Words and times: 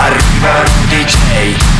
Arriva 0.00 0.62
Rudy 0.62 1.04
J. 1.04 1.16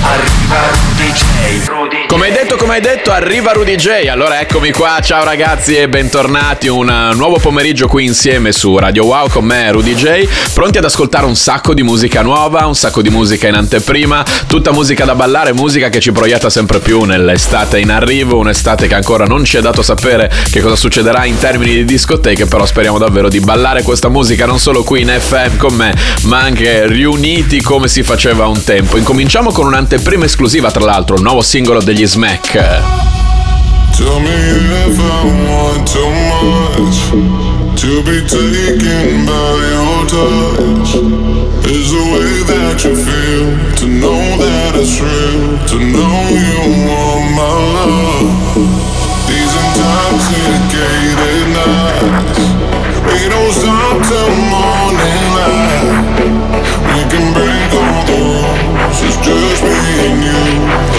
Arriva 0.03 0.57
Rudy 0.73 1.13
J. 1.13 2.07
Come 2.09 2.27
hai 2.27 2.33
detto, 2.33 2.57
come 2.57 2.75
hai 2.75 2.81
detto, 2.81 3.13
arriva 3.13 3.53
Rudy 3.53 3.77
J. 3.77 4.09
Allora 4.09 4.41
eccomi 4.41 4.73
qua, 4.73 4.99
ciao 5.01 5.23
ragazzi 5.23 5.77
e 5.77 5.89
bentornati. 5.89 6.67
Un 6.67 7.13
nuovo 7.15 7.39
pomeriggio 7.39 7.87
qui 7.87 8.07
insieme 8.07 8.51
su 8.51 8.77
Radio 8.77 9.05
Wow 9.05 9.29
con 9.29 9.45
me, 9.45 9.71
Rudy 9.71 9.95
J. 9.95 10.29
Pronti 10.53 10.79
ad 10.79 10.85
ascoltare 10.85 11.27
un 11.27 11.37
sacco 11.37 11.75
di 11.75 11.85
musica 11.85 12.23
nuova, 12.23 12.67
un 12.67 12.75
sacco 12.75 13.03
di 13.03 13.11
musica 13.11 13.47
in 13.47 13.55
anteprima, 13.55 14.25
tutta 14.49 14.73
musica 14.73 15.05
da 15.05 15.15
ballare, 15.15 15.53
musica 15.53 15.89
che 15.89 16.01
ci 16.01 16.11
proietta 16.11 16.51
sempre 16.51 16.81
più 16.81 17.03
nell'estate 17.03 17.79
in 17.79 17.91
arrivo, 17.91 18.39
un'estate 18.39 18.89
che 18.89 18.95
ancora 18.97 19.27
non 19.27 19.45
ci 19.45 19.59
ha 19.59 19.61
dato 19.61 19.83
sapere 19.83 20.29
che 20.51 20.61
cosa 20.61 20.75
succederà 20.75 21.25
in 21.25 21.39
termini 21.39 21.73
di 21.73 21.85
discoteche, 21.85 22.47
però 22.47 22.67
speriamo 22.67 22.99
davvero 22.99 23.29
di 23.29 23.39
ballare 23.39 23.83
questa 23.83 24.09
musica 24.09 24.45
non 24.45 24.59
solo 24.59 24.83
qui 24.83 25.03
in 25.03 25.09
FM 25.17 25.57
con 25.57 25.75
me, 25.75 25.95
ma 26.23 26.41
anche 26.41 26.85
riuniti 26.89 27.63
come 27.63 27.87
si 27.87 28.07
faceva 28.09 28.47
un 28.47 28.65
tempo. 28.65 28.97
Incominciamo 28.97 29.53
con 29.53 29.67
un'anteprima 29.67 30.25
esclusiva, 30.25 30.71
tra 30.71 30.83
l'altro, 30.83 31.17
il 31.17 31.23
nuovo 31.23 31.43
singolo 31.43 31.83
degli 31.83 32.07
Smack. 32.07 32.53
Tell 33.95 34.19
me 34.19 34.31
if 34.87 34.99
I 34.99 35.27
want 35.47 35.93
too 35.93 36.09
much 36.09 37.11
to 37.75 38.03
be 38.05 38.25
taken 38.25 39.27
by 39.27 39.61
your 39.73 40.07
touch. 40.07 40.95
Is 41.67 41.91
the 41.91 42.01
way 42.11 42.45
that 42.45 42.83
you 42.83 42.97
feel 42.97 43.75
to 43.77 43.87
know 43.87 44.39
that 44.39 44.75
it's 44.77 44.99
real, 45.01 45.59
to 45.67 45.77
know 45.77 46.29
you 46.31 46.89
want 46.89 47.31
my 47.37 47.53
love. 47.75 48.25
These 49.29 49.53
intoxicated 49.53 51.45
nights, 51.53 52.41
we 53.05 53.29
don't 53.29 53.53
stop 53.53 54.01
morning 54.49 54.78
you, 60.17 60.98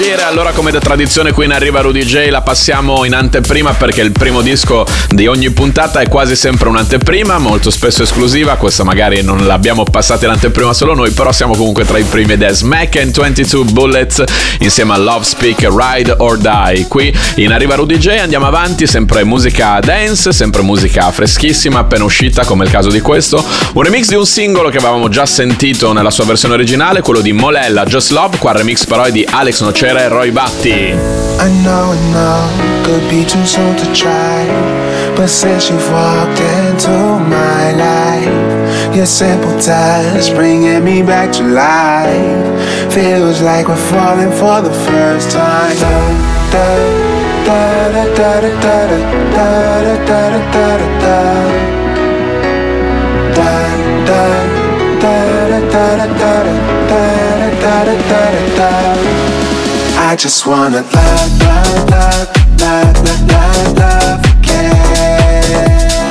uscire, 0.00 0.22
allora 0.22 0.52
come 0.52 0.70
da 0.70 0.78
tradizione 0.78 1.32
qui 1.32 1.44
in 1.44 1.52
Arriva 1.52 1.82
Rudy 1.82 2.04
J 2.04 2.30
la 2.30 2.40
passiamo 2.40 3.04
in 3.04 3.12
anteprima 3.12 3.74
perché 3.74 4.00
il 4.00 4.12
primo 4.12 4.40
disco 4.40 4.86
di 5.10 5.26
ogni 5.26 5.50
puntata 5.50 6.00
è 6.00 6.08
quasi 6.08 6.36
sempre 6.36 6.70
un'anteprima, 6.70 7.36
molto 7.36 7.70
spesso 7.70 8.02
esclusiva, 8.02 8.56
questa 8.56 8.82
magari 8.82 9.22
non 9.22 9.46
l'abbiamo 9.46 9.84
passata 9.84 10.24
in 10.24 10.32
anteprima 10.32 10.72
solo 10.72 10.94
noi, 10.94 11.10
però 11.10 11.32
siamo 11.32 11.54
comunque 11.54 11.84
tra 11.84 11.98
i 11.98 12.04
primi 12.04 12.32
ed 12.32 12.42
è 12.42 12.50
Smack 12.50 12.96
and 12.96 13.14
22 13.14 13.64
Bullets 13.64 14.24
insieme 14.60 14.94
a 14.94 14.96
Love 14.96 15.24
Speak 15.24 15.68
Ride 15.68 16.14
or 16.18 16.38
Die. 16.38 16.86
Qui 16.88 17.14
in 17.36 17.52
Arriva 17.52 17.74
Rudy 17.74 17.98
J 17.98 18.08
andiamo 18.20 18.46
avanti, 18.46 18.86
sempre 18.86 19.22
musica 19.24 19.80
dance, 19.80 20.32
sempre 20.32 20.62
musica 20.62 21.10
freschissima, 21.10 21.80
appena 21.80 22.04
uscita 22.04 22.44
come 22.44 22.64
il 22.64 22.70
caso 22.70 22.88
di 22.88 23.00
questo, 23.00 23.44
un 23.74 23.82
remix 23.82 24.08
di 24.08 24.14
un 24.14 24.24
singolo 24.26 24.70
che 24.70 24.78
avevamo 24.78 25.10
già 25.10 25.26
sentito 25.26 25.92
nella 25.92 26.10
sua 26.10 26.24
versione 26.24 26.54
originale, 26.54 27.02
quello 27.02 27.20
di 27.20 27.32
Molella 27.32 27.84
Just 27.84 28.12
Love, 28.12 28.38
qua 28.38 28.52
remix 28.52 28.86
però 28.86 29.02
è 29.02 29.10
di 29.10 29.26
Alex 29.28 29.60
Nocera 29.60 29.89
e 29.98 30.08
Roy 30.08 30.30
Batti. 30.30 30.92
I 31.40 31.48
know, 31.64 31.94
know, 32.12 32.84
could 32.84 33.08
be 33.08 33.24
too 33.24 33.44
soon 33.44 33.74
to 33.76 33.92
try. 33.92 34.46
But 35.16 35.28
since 35.28 35.70
you've 35.70 35.90
walked 35.90 36.38
into 36.38 37.18
my 37.26 37.72
life, 37.72 38.94
your 38.94 39.06
simple 39.06 39.58
touch 39.58 40.34
bringing 40.34 40.84
me 40.84 41.02
back 41.02 41.32
to 41.32 41.42
life. 41.42 42.92
Feels 42.92 43.40
like 43.40 43.68
we're 43.68 43.86
falling 43.90 44.30
for 44.30 44.60
the 44.60 44.74
first 44.86 45.30
time. 45.30 45.76
Da, 45.80 45.96
da, 46.52 46.66
da, 47.46 48.06
da, 48.14 48.40
da, 48.40 48.50
da, 48.60 48.76
da, 49.34 49.46
da, 49.82 49.96
da, 50.06 50.20
da, 50.20 50.38
da, 50.54 50.76
da, 50.76 51.00
da. 51.02 51.18
Da, 53.34 53.52
da, 54.06 54.22
da, 55.00 55.14
da, 55.50 55.70
da, 55.70 56.10
da, 56.10 56.44
da, 56.90 58.56
da, 58.56 59.49
I 60.10 60.16
just 60.16 60.44
wanna 60.44 60.82
love, 60.82 61.40
love, 61.40 61.88
love, 61.88 62.26
love, 62.58 62.96
love, 63.04 63.28
love, 63.30 63.78
love 63.78 64.18
again. 64.42 66.10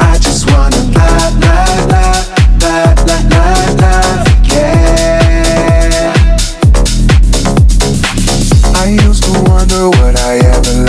I 0.00 0.16
just 0.16 0.50
wanna 0.50 0.80
love, 0.96 1.36
love, 1.38 1.90
love, 1.92 2.24
love, 2.62 2.96
love, 3.06 3.28
love, 3.30 3.76
love 3.78 4.24
again. 4.40 5.92
I 8.74 8.96
used 9.04 9.24
to 9.24 9.32
wonder 9.50 9.92
I 10.16 10.40
ever. 10.40 10.88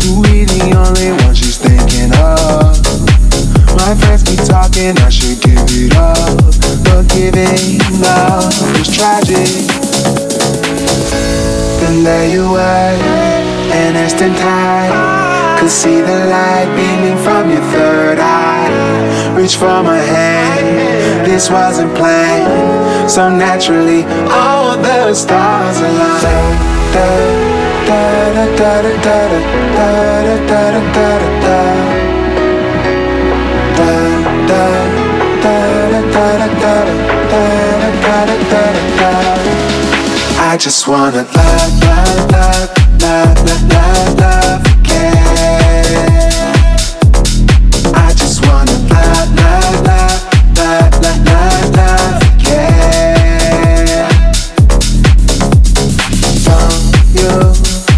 To 0.00 0.10
be 0.20 0.44
the 0.44 0.76
only 0.76 1.12
one 1.24 1.34
she's 1.34 1.56
thinking 1.56 2.12
of. 2.12 2.76
My 3.74 3.94
friends 3.94 4.22
talking, 4.46 4.98
I 4.98 5.08
should 5.08 5.40
give 5.40 5.64
it 5.64 5.96
up. 5.96 6.36
But 6.84 7.08
giving 7.08 7.80
up 8.04 8.52
is 8.78 8.94
tragic. 8.94 9.63
There 12.04 12.28
you 12.28 12.50
were, 12.50 12.60
an 13.72 13.96
instant 13.96 14.36
time. 14.36 15.58
Could 15.58 15.70
see 15.70 16.02
the 16.02 16.26
light 16.26 16.68
beaming 16.76 17.16
from 17.24 17.48
your 17.48 17.62
third 17.72 18.18
eye. 18.20 19.34
Reach 19.34 19.56
for 19.56 19.82
my 19.82 19.96
hand, 19.96 21.24
this 21.24 21.48
wasn't 21.48 21.96
planned. 21.96 23.10
So 23.10 23.30
naturally, 23.34 24.04
all 24.28 24.76
the 24.76 25.14
stars 25.14 25.78
aligned. 25.80 26.58
Da, 26.92 27.08
da, 27.88 28.02
da, 28.34 28.52
da, 28.52 28.82
da, 29.00 29.18
da, 29.74 29.88
da, 30.44 30.60
da, 30.92 31.08
da. 31.40 31.64
Da, 33.76 33.92
da, 34.48 34.60
da, 34.60 34.82
da, 35.42 35.56
da, 35.64 36.02
da, 36.02 36.24
da, 36.24 36.52
da, 36.60 36.74
da, 36.74 36.90
da, 37.30 37.50
da, 38.02 38.26
da, 38.26 38.50
da. 38.50 38.53
I 40.54 40.56
just 40.56 40.86
wanna 40.86 41.26
love, 41.34 41.82
love, 41.82 42.30
love, 42.30 42.70
love, 43.02 43.42
love, 43.44 43.62
love, 43.74 44.18
love 44.20 44.62
again. 44.62 46.22
I 47.92 48.14
just 48.14 48.46
wanna 48.46 48.70
love, 48.86 49.34
love, 49.34 49.82
love, 49.82 50.22
love, 50.54 50.94
love, 51.02 51.26
love, 51.26 51.74
love 51.74 52.22
again. 52.38 53.98
Don't 56.46 56.86
you 57.18 57.34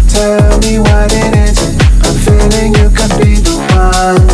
tell 0.09 0.57
me 0.57 0.79
what 0.79 1.13
it 1.13 1.37
is. 1.37 1.61
I'm 2.01 2.17
feeling 2.25 2.73
you 2.73 2.89
could 2.89 3.13
be 3.21 3.37
the 3.37 3.53
one. 3.77 4.25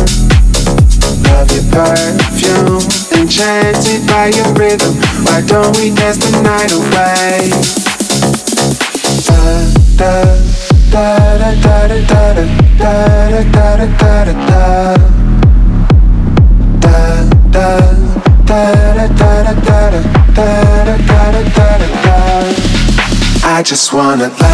Love 1.28 1.52
your 1.52 1.66
perfume, 1.68 2.88
enchanted 3.20 4.00
by 4.08 4.28
your 4.28 4.48
rhythm. 4.54 4.96
Why 5.26 5.42
don't 5.46 5.76
we 5.76 5.90
dance 5.94 6.16
the 6.16 6.40
night 6.40 6.72
away? 6.72 7.03
Wanna 23.94 24.53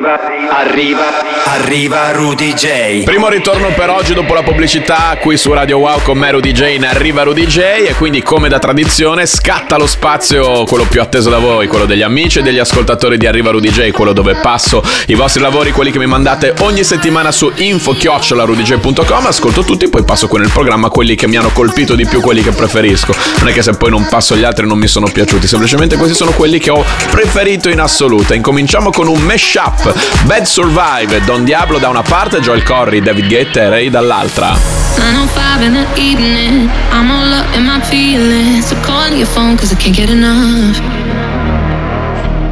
Arriva, 0.00 0.18
arriva, 0.48 1.29
arriva 1.52 2.12
Rudy 2.12 2.54
J. 2.54 3.02
Primo 3.02 3.28
ritorno 3.28 3.72
per 3.74 3.90
oggi 3.90 4.14
dopo 4.14 4.34
la 4.34 4.42
pubblicità 4.42 5.18
qui 5.20 5.36
su 5.36 5.52
Radio 5.52 5.78
Wow 5.78 6.00
con 6.02 6.16
me 6.16 6.30
Rudy 6.30 6.52
J 6.52 6.74
in 6.76 6.84
Arriva 6.84 7.24
Rudy 7.24 7.44
J 7.44 7.58
e 7.88 7.94
quindi 7.96 8.22
come 8.22 8.48
da 8.48 8.60
tradizione 8.60 9.26
scatta 9.26 9.76
lo 9.76 9.88
spazio 9.88 10.62
quello 10.64 10.84
più 10.84 11.00
atteso 11.00 11.28
da 11.28 11.38
voi, 11.38 11.66
quello 11.66 11.86
degli 11.86 12.02
amici 12.02 12.38
e 12.38 12.42
degli 12.42 12.58
ascoltatori 12.58 13.18
di 13.18 13.26
Arriva 13.26 13.50
Rudy 13.50 13.68
J, 13.68 13.90
quello 13.90 14.12
dove 14.12 14.36
passo 14.36 14.80
i 15.06 15.14
vostri 15.14 15.40
lavori, 15.40 15.72
quelli 15.72 15.90
che 15.90 15.98
mi 15.98 16.06
mandate 16.06 16.54
ogni 16.60 16.84
settimana 16.84 17.32
su 17.32 17.50
info-rudyj.com, 17.52 19.26
ascolto 19.26 19.64
tutti, 19.64 19.88
poi 19.88 20.04
passo 20.04 20.28
qui 20.28 20.38
nel 20.38 20.50
programma 20.50 20.88
quelli 20.88 21.16
che 21.16 21.26
mi 21.26 21.36
hanno 21.36 21.50
colpito 21.50 21.96
di 21.96 22.06
più, 22.06 22.20
quelli 22.20 22.42
che 22.42 22.52
preferisco. 22.52 23.12
Non 23.38 23.48
è 23.48 23.52
che 23.52 23.62
se 23.62 23.72
poi 23.72 23.90
non 23.90 24.06
passo 24.08 24.36
gli 24.36 24.44
altri 24.44 24.68
non 24.68 24.78
mi 24.78 24.86
sono 24.86 25.08
piaciuti, 25.10 25.48
semplicemente 25.48 25.96
questi 25.96 26.14
sono 26.14 26.30
quelli 26.30 26.60
che 26.60 26.70
ho 26.70 26.84
preferito 27.10 27.68
in 27.68 27.80
assoluto. 27.80 28.34
Incominciamo 28.34 28.90
con 28.90 29.08
un 29.08 29.20
mashup 29.20 29.92
Bad 30.22 30.44
Survive, 30.44 31.22
Don 31.40 31.48
Diablo 31.48 31.78
da 31.78 31.88
una 31.88 32.02
parte, 32.02 32.40
Joel 32.40 32.62
Corry, 32.62 33.00
David 33.00 33.26
Guetta 33.26 33.62
e 33.62 33.68
Ray 33.70 33.88
dall'altra. 33.88 34.54
905 34.98 35.64
in 35.64 35.72
the 35.72 35.86
evening, 35.98 36.68
I'm 36.92 37.10
all 37.10 37.32
up 37.32 37.46
in 37.56 37.64
my 37.64 37.80
feelings. 37.80 38.66
So 38.66 38.76
calling 38.82 39.16
your 39.16 39.26
phone 39.26 39.56
cause 39.56 39.72
I 39.72 39.76
can't 39.76 39.96
get 39.96 40.10
enough. 40.10 40.78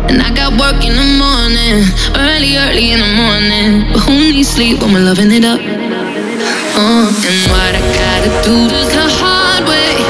And 0.09 0.23
I 0.23 0.31
got 0.33 0.57
work 0.59 0.83
in 0.83 0.97
the 0.97 1.05
morning, 1.21 1.85
early, 2.17 2.57
early 2.57 2.93
in 2.93 3.01
the 3.01 3.13
morning. 3.13 3.93
But 3.93 4.09
who 4.09 4.33
needs 4.33 4.49
sleep 4.49 4.81
when 4.81 4.95
we're 4.95 5.05
loving 5.05 5.33
it 5.33 5.45
up? 5.45 5.61
Uh, 5.61 7.13
and 7.13 7.39
what 7.53 7.75
I 7.77 7.83
gotta 7.93 8.31
do 8.43 8.69
this 8.73 8.89
the 8.95 9.05
hard 9.21 9.69
way. 9.69 10.01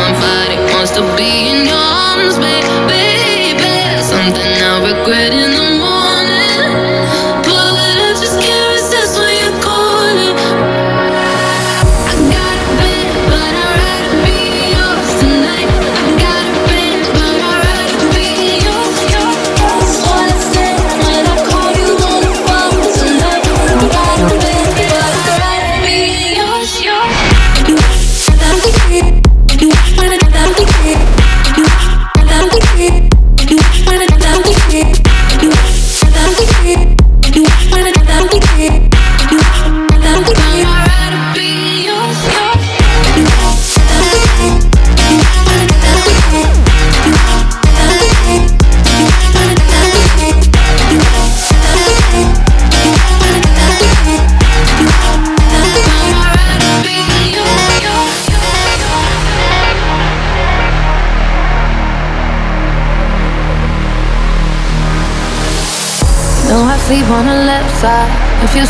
My 0.00 0.12
body 0.16 0.56
wants 0.72 0.92
to 0.92 1.02
be 1.14 1.50
in 1.52 1.66
your 1.66 1.76
arms, 1.76 2.38
ba- 2.38 2.40
baby. 2.40 2.55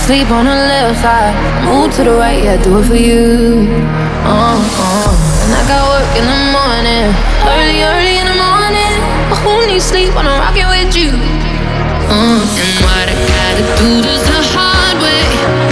Sleep 0.07 0.31
on 0.31 0.45
the 0.45 0.55
left 0.55 1.03
side, 1.03 1.35
move 1.67 1.93
to 1.93 2.05
the 2.05 2.13
right, 2.13 2.39
yeah, 2.45 2.63
do 2.63 2.79
it 2.79 2.85
for 2.85 2.95
you. 2.95 3.67
Uh, 4.23 4.55
uh. 4.55 5.11
And 5.43 5.51
I 5.51 5.63
got 5.67 5.83
work 5.91 6.11
in 6.15 6.23
the 6.23 6.41
morning, 6.55 7.11
early, 7.43 7.83
early 7.83 8.15
in 8.23 8.27
the 8.31 8.39
morning. 8.39 8.95
But 9.27 9.43
who 9.43 9.67
needs 9.67 9.85
sleep 9.85 10.15
when 10.15 10.29
I'm 10.31 10.39
rocking 10.39 10.71
with 10.71 10.95
you? 10.95 11.11
Uh, 12.07 12.39
and 12.39 12.77
what 12.87 13.11
I 13.11 13.17
gotta 13.35 13.65
do 13.83 14.01
this 14.07 14.23
the 14.31 14.43
hard 14.55 15.03
way. 15.03 15.66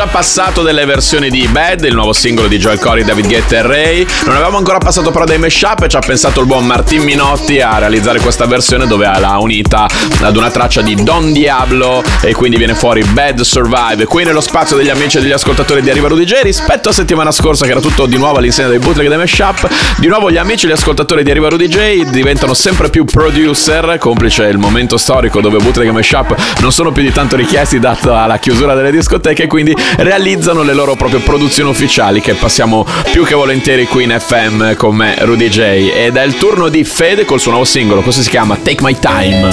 Già 0.00 0.06
passato 0.06 0.62
delle 0.62 0.86
versioni 0.86 1.28
di 1.28 1.46
Bad, 1.48 1.84
il 1.84 1.92
nuovo 1.92 2.14
singolo 2.14 2.48
di 2.48 2.56
Joel 2.56 2.78
Corey, 2.78 3.04
David 3.04 3.26
Guetta 3.26 3.56
e 3.56 3.62
Ray. 3.62 4.06
Non 4.24 4.34
avevamo 4.34 4.56
ancora 4.56 4.78
passato 4.78 5.10
però 5.10 5.26
dei 5.26 5.36
mashup 5.36 5.82
e 5.82 5.88
ci 5.88 5.96
ha 5.96 5.98
pensato 5.98 6.40
il 6.40 6.46
buon 6.46 6.64
Martin 6.64 7.02
Minotti 7.02 7.60
a 7.60 7.76
realizzare 7.76 8.18
questa 8.18 8.46
versione 8.46 8.86
dove 8.86 9.04
l'ha 9.04 9.36
unita 9.38 9.86
ad 10.22 10.36
una 10.36 10.50
traccia 10.50 10.80
di 10.80 10.94
Don 10.94 11.34
Diablo 11.34 12.02
e 12.22 12.32
quindi 12.32 12.56
viene 12.56 12.74
fuori 12.74 13.04
Bad 13.04 13.42
Survive. 13.42 14.06
Qui 14.06 14.24
nello 14.24 14.40
spazio 14.40 14.74
degli 14.74 14.88
amici 14.88 15.18
e 15.18 15.20
degli 15.20 15.32
ascoltatori 15.32 15.82
di 15.82 15.90
Arriva 15.90 16.08
Rudy 16.08 16.24
J 16.24 16.40
rispetto 16.44 16.88
a 16.88 16.92
settimana 16.92 17.30
scorsa 17.30 17.66
che 17.66 17.72
era 17.72 17.80
tutto 17.80 18.06
di 18.06 18.16
nuovo 18.16 18.38
all'insegna 18.38 18.68
dei 18.68 18.78
bootleg 18.78 19.04
e 19.04 19.08
dei 19.10 19.18
mashup, 19.18 19.68
di 19.98 20.06
nuovo 20.06 20.30
gli 20.30 20.38
amici 20.38 20.64
e 20.64 20.70
gli 20.70 20.72
ascoltatori 20.72 21.22
di 21.22 21.30
Arriva 21.30 21.50
Rudy 21.50 21.68
J 21.68 22.04
diventano 22.10 22.54
sempre 22.54 22.88
più 22.88 23.04
producer, 23.04 23.98
complice 23.98 24.44
il 24.44 24.56
momento 24.56 24.96
storico 24.96 25.42
dove 25.42 25.58
bootleg 25.58 25.88
e 25.88 25.92
mashup 25.92 26.34
non 26.60 26.72
sono 26.72 26.90
più 26.90 27.02
di 27.02 27.12
tanto 27.12 27.36
richiesti 27.36 27.78
data 27.78 28.24
la 28.24 28.38
chiusura 28.38 28.74
delle 28.74 28.90
discoteche 28.90 29.46
quindi 29.46 29.76
realizzano 29.96 30.62
le 30.62 30.74
loro 30.74 30.94
proprie 30.96 31.20
produzioni 31.20 31.70
ufficiali 31.70 32.20
che 32.20 32.34
passiamo 32.34 32.86
più 33.10 33.24
che 33.24 33.34
volentieri 33.34 33.86
qui 33.86 34.04
in 34.04 34.16
FM 34.18 34.74
con 34.74 34.94
me 34.94 35.16
Rudy 35.18 35.48
J 35.48 35.58
ed 35.94 36.16
è 36.16 36.22
il 36.22 36.36
turno 36.36 36.68
di 36.68 36.84
Fede 36.84 37.24
col 37.24 37.40
suo 37.40 37.50
nuovo 37.50 37.66
singolo, 37.66 38.00
questo 38.02 38.22
si 38.22 38.30
chiama 38.30 38.56
Take 38.56 38.82
My 38.82 38.96
Time. 38.98 39.48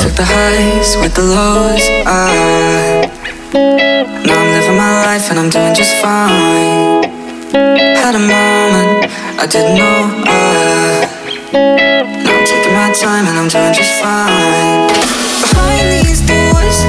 Had 8.08 8.16
a 8.16 8.20
moment 8.20 9.12
I 9.40 9.46
didn't 9.48 9.76
know. 9.76 10.10
I 10.24 11.08
now 11.52 12.38
I'm 12.38 12.46
taking 12.46 12.74
my 12.74 12.92
time 12.94 13.28
and 13.28 13.38
I'm 13.38 13.48
doing 13.50 13.74
just 13.74 14.02
fine. 14.02 14.88
Behind 15.42 16.06
these 16.06 16.22
doors, 16.22 16.84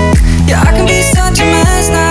yeah, 0.47 0.63
I 0.63 0.73
can 0.77 0.87
be 0.87 1.03
such 1.03 1.41
a 1.41 1.45
mess 1.45 1.89
now. 1.91 2.08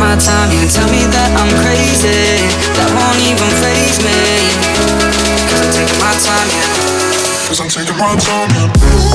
My 0.00 0.16
time, 0.16 0.48
yeah. 0.50 0.66
Tell 0.72 0.88
me 0.88 1.04
that 1.12 1.30
I'm 1.36 1.52
crazy, 1.60 2.48
that 2.72 2.88
won't 2.96 3.20
even 3.20 3.50
phase 3.60 4.00
me. 4.00 4.16
Cause 5.52 5.60
I'm 5.60 5.70
taking 5.76 6.00
my 6.00 6.14
time, 6.16 6.48
yeah. 6.48 7.46
Cause 7.46 7.60
I'm 7.60 7.68
taking 7.68 7.98
my 8.00 8.16
time, 8.16 8.48
yeah. 8.56 9.09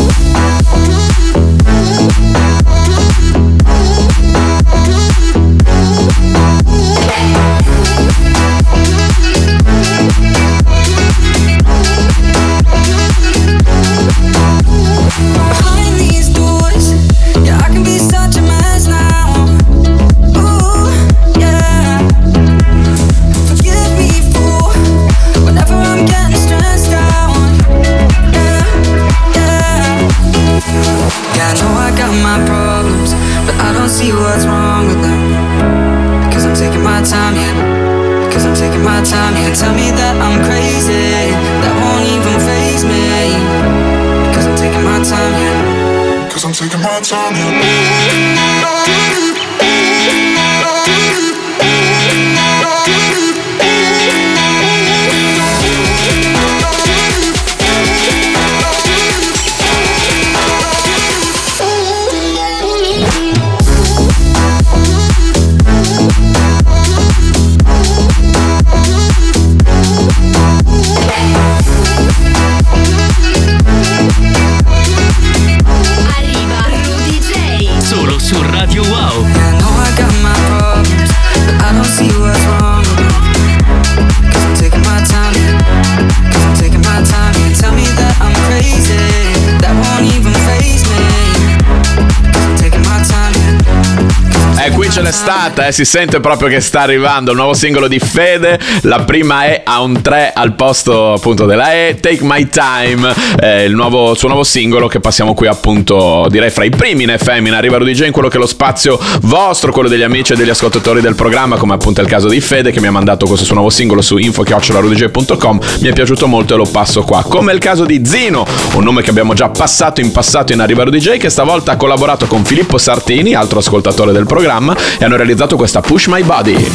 Stata, 95.55 95.67
eh, 95.67 95.71
si 95.71 95.85
sente 95.85 96.19
proprio 96.19 96.49
che 96.49 96.59
sta 96.59 96.81
arrivando 96.81 97.31
il 97.31 97.37
nuovo 97.37 97.53
singolo 97.53 97.87
di 97.87 97.99
Fede. 97.99 98.59
La 98.81 99.03
prima 99.03 99.45
E 99.45 99.61
ha 99.63 99.81
un 99.81 100.01
3 100.01 100.33
al 100.35 100.53
posto 100.53 101.13
appunto 101.13 101.45
della 101.45 101.73
E. 101.73 101.97
Take 101.99 102.19
My 102.21 102.49
Time, 102.49 103.13
eh, 103.39 103.63
il 103.63 103.73
nuovo, 103.73 104.13
suo 104.15 104.27
nuovo 104.27 104.43
singolo 104.43 104.87
che 104.87 104.99
passiamo 104.99 105.33
qui 105.33 105.47
appunto 105.47 106.27
direi 106.29 106.49
fra 106.49 106.65
i 106.65 106.69
primi 106.69 107.03
in 107.03 107.15
FM 107.17 107.47
in 107.47 107.53
Arriva 107.53 107.77
Rudy 107.77 107.93
J, 107.93 108.05
in 108.05 108.11
quello 108.11 108.27
che 108.27 108.35
è 108.35 108.39
lo 108.39 108.45
spazio 108.45 108.99
vostro, 109.21 109.71
quello 109.71 109.87
degli 109.87 110.01
amici 110.01 110.33
e 110.33 110.35
degli 110.35 110.49
ascoltatori 110.49 110.99
del 110.99 111.15
programma, 111.15 111.55
come 111.55 111.73
appunto 111.73 112.01
è 112.01 112.03
il 112.03 112.09
caso 112.09 112.27
di 112.27 112.41
Fede 112.41 112.71
che 112.71 112.81
mi 112.81 112.87
ha 112.87 112.91
mandato 112.91 113.25
questo 113.25 113.45
suo 113.45 113.55
nuovo 113.55 113.69
singolo 113.69 114.01
su 114.01 114.17
info.rudyj.com. 114.17 115.59
Mi 115.79 115.87
è 115.87 115.93
piaciuto 115.93 116.27
molto 116.27 116.53
e 116.55 116.57
lo 116.57 116.65
passo 116.65 117.03
qua. 117.03 117.23
Come 117.23 117.51
è 117.51 117.55
il 117.55 117.61
caso 117.61 117.85
di 117.85 118.01
Zino, 118.05 118.45
un 118.73 118.83
nome 118.83 119.01
che 119.01 119.09
abbiamo 119.09 119.33
già 119.33 119.49
passato 119.49 120.01
in 120.01 120.11
passato 120.11 120.51
in 120.51 120.59
Arriva 120.59 120.83
Rudy 120.83 120.99
J, 120.99 121.17
che 121.17 121.29
stavolta 121.29 121.73
ha 121.73 121.77
collaborato 121.77 122.25
con 122.27 122.43
Filippo 122.43 122.77
Sartini, 122.77 123.33
altro 123.33 123.59
ascoltatore 123.59 124.11
del 124.11 124.25
programma, 124.25 124.75
e 124.97 125.05
hanno 125.05 125.15
realizzato 125.15 125.44
questa 125.53 125.81
Push 125.81 126.07
My 126.07 126.23
Body. 126.23 126.71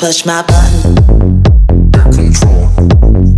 Push 0.00 0.24
my 0.24 0.40
button. 0.40 1.42
Control. 1.92 3.29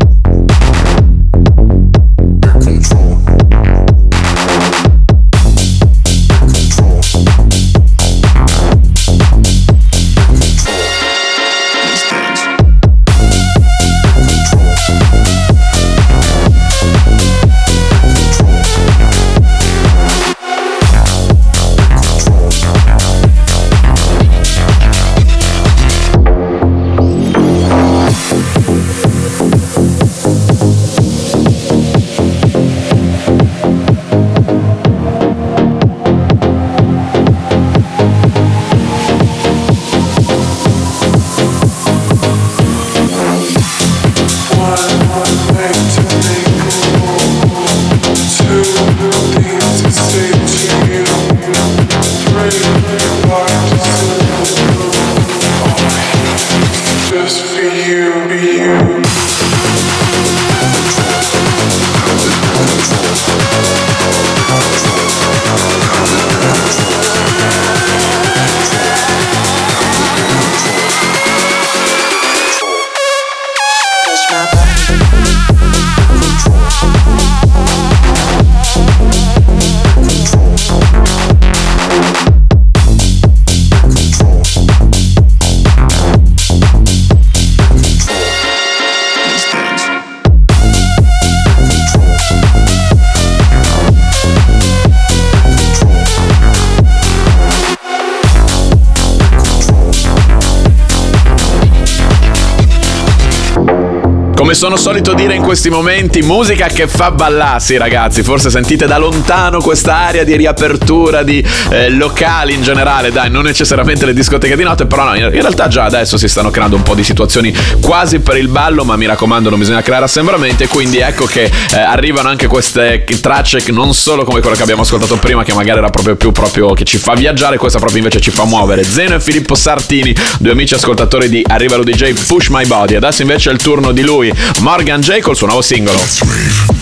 Come 104.52 104.64
sono 104.64 104.76
solito 104.76 105.14
dire 105.14 105.34
in 105.34 105.40
questi 105.40 105.70
momenti, 105.70 106.20
musica 106.20 106.66
che 106.66 106.86
fa 106.86 107.10
ballare, 107.10 107.58
sì 107.58 107.78
ragazzi, 107.78 108.22
forse 108.22 108.50
sentite 108.50 108.86
da 108.86 108.98
lontano 108.98 109.62
questa 109.62 109.96
area 109.96 110.24
di 110.24 110.36
riapertura 110.36 111.22
di 111.22 111.42
eh, 111.70 111.88
locali 111.88 112.52
in 112.52 112.62
generale, 112.62 113.10
dai, 113.10 113.30
non 113.30 113.44
necessariamente 113.44 114.04
le 114.04 114.12
discoteche 114.12 114.54
di 114.54 114.62
notte, 114.62 114.84
però 114.84 115.04
no, 115.04 115.14
in 115.14 115.30
realtà 115.30 115.68
già 115.68 115.84
adesso 115.84 116.18
si 116.18 116.28
stanno 116.28 116.50
creando 116.50 116.76
un 116.76 116.82
po' 116.82 116.94
di 116.94 117.02
situazioni 117.02 117.50
quasi 117.80 118.18
per 118.18 118.36
il 118.36 118.48
ballo, 118.48 118.84
ma 118.84 118.94
mi 118.96 119.06
raccomando 119.06 119.48
non 119.48 119.58
bisogna 119.58 119.80
creare 119.80 120.04
assembramenti 120.04 120.66
quindi 120.66 120.98
ecco 120.98 121.24
che 121.24 121.44
eh, 121.44 121.78
arrivano 121.78 122.28
anche 122.28 122.46
queste 122.46 123.04
tracce 123.22 123.62
non 123.70 123.94
solo 123.94 124.24
come 124.24 124.40
quella 124.40 124.54
che 124.54 124.62
abbiamo 124.62 124.82
ascoltato 124.82 125.16
prima, 125.16 125.44
che 125.44 125.54
magari 125.54 125.78
era 125.78 125.88
proprio 125.88 126.14
più 126.16 126.30
proprio 126.30 126.74
che 126.74 126.84
ci 126.84 126.98
fa 126.98 127.14
viaggiare, 127.14 127.56
questa 127.56 127.78
proprio 127.78 128.00
invece 128.00 128.20
ci 128.20 128.30
fa 128.30 128.44
muovere. 128.44 128.84
Zeno 128.84 129.14
e 129.14 129.20
Filippo 129.20 129.54
Sartini, 129.54 130.14
due 130.38 130.52
amici 130.52 130.74
ascoltatori 130.74 131.30
di 131.30 131.42
Arrivalo 131.48 131.84
DJ 131.84 132.12
Push 132.26 132.48
My 132.48 132.66
Body. 132.66 132.96
Adesso 132.96 133.22
invece 133.22 133.48
è 133.48 133.52
il 133.54 133.58
turno 133.58 133.92
di 133.92 134.02
lui, 134.02 134.30
Morgan 134.60 135.00
J 135.00 135.20
col 135.20 135.36
suo 135.36 135.46
nuovo 135.46 135.62
singolo. 135.62 136.81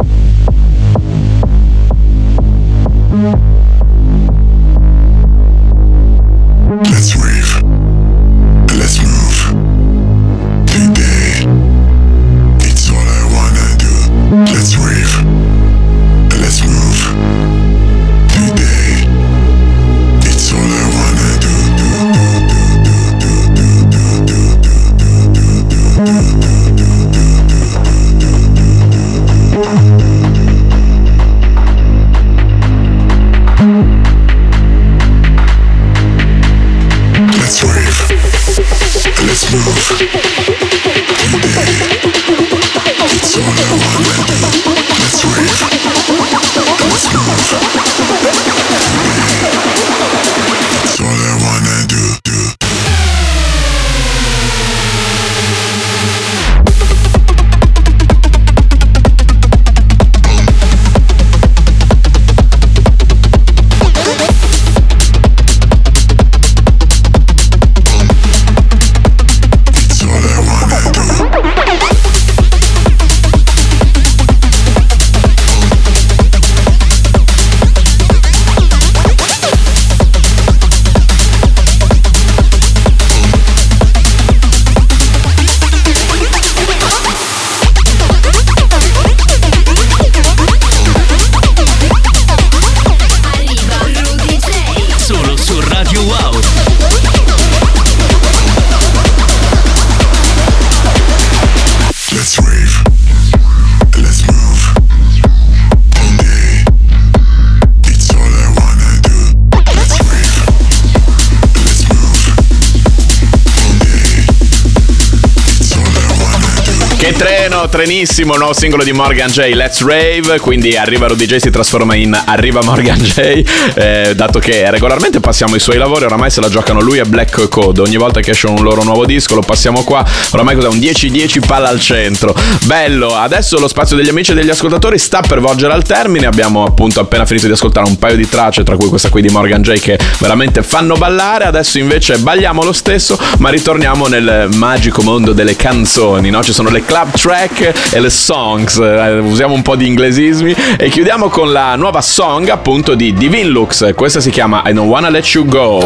Treno, 117.61 117.69
trenissimo, 117.69 118.35
nuovo 118.37 118.53
singolo 118.53 118.83
di 118.83 118.93
Morgan 118.93 119.29
J, 119.29 119.53
Let's 119.53 119.83
Rave, 119.83 120.39
quindi 120.39 120.77
Arriva 120.77 121.07
Rudy 121.07 121.25
J 121.25 121.35
si 121.37 121.49
trasforma 121.49 121.95
in 121.95 122.17
Arriva 122.25 122.61
Morgan 122.63 122.97
J, 122.97 123.43
eh, 123.73 124.13
dato 124.15 124.39
che 124.39 124.69
regolarmente 124.71 125.19
passiamo 125.19 125.55
i 125.55 125.59
suoi 125.59 125.77
lavori, 125.77 126.05
oramai 126.05 126.29
se 126.29 126.39
la 126.39 126.49
giocano 126.49 126.79
lui 126.79 126.99
e 126.99 127.03
Black 127.03 127.49
Code, 127.49 127.81
ogni 127.81 127.97
volta 127.97 128.21
che 128.21 128.31
esce 128.31 128.47
un 128.47 128.61
loro 128.61 128.83
nuovo 128.83 129.05
disco 129.05 129.35
lo 129.35 129.41
passiamo 129.41 129.83
qua, 129.83 130.05
oramai 130.31 130.55
cos'è 130.55 130.67
un 130.67 130.77
10-10 130.77 131.45
palla 131.45 131.69
al 131.69 131.79
centro, 131.79 132.33
bello, 132.63 133.15
adesso 133.15 133.59
lo 133.59 133.67
spazio 133.67 133.95
degli 133.95 134.09
amici 134.09 134.31
e 134.31 134.35
degli 134.35 134.49
ascoltatori 134.49 134.97
sta 134.97 135.21
per 135.21 135.39
volgere 135.39 135.73
al 135.73 135.83
termine, 135.83 136.27
abbiamo 136.27 136.65
appunto 136.65 136.99
appena 136.99 137.25
finito 137.25 137.47
di 137.47 137.53
ascoltare 137.53 137.87
un 137.87 137.97
paio 137.97 138.15
di 138.15 138.27
tracce, 138.29 138.63
tra 138.63 138.75
cui 138.75 138.87
questa 138.87 139.09
qui 139.09 139.21
di 139.21 139.29
Morgan 139.29 139.61
J 139.61 139.79
che 139.79 139.99
veramente 140.19 140.63
fanno 140.63 140.95
ballare, 140.95 141.45
adesso 141.45 141.77
invece 141.77 142.17
balliamo 142.17 142.63
lo 142.63 142.73
stesso, 142.73 143.19
ma 143.39 143.49
ritorniamo 143.49 144.07
nel 144.07 144.49
magico 144.53 145.01
mondo 145.01 145.33
delle 145.33 145.55
canzoni, 145.55 146.29
no? 146.29 146.43
Ci 146.43 146.53
sono 146.53 146.69
le 146.69 146.83
club 146.85 147.11
track 147.11 147.50
e 147.91 147.99
le 147.99 148.09
songs, 148.09 148.77
eh, 148.77 149.19
usiamo 149.19 149.53
un 149.53 149.61
po' 149.61 149.75
di 149.75 149.87
inglesismi 149.87 150.55
e 150.77 150.89
chiudiamo 150.89 151.29
con 151.29 151.51
la 151.51 151.75
nuova 151.75 152.01
song 152.01 152.49
appunto 152.49 152.95
di 152.95 153.13
Divine 153.13 153.49
Lux, 153.49 153.93
questa 153.93 154.19
si 154.19 154.29
chiama 154.29 154.63
I 154.65 154.73
Don't 154.73 154.89
Wanna 154.89 155.09
Let 155.09 155.25
You 155.33 155.45
Go. 155.45 155.79